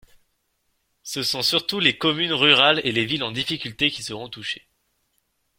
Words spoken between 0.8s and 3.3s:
Ce sont surtout les communes rurales et les villes